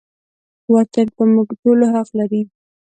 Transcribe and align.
وطن 0.73 1.07
په 1.15 1.23
موږ 1.33 1.47
ټولو 1.61 1.85
حق 1.93 2.09
لري 2.19 2.41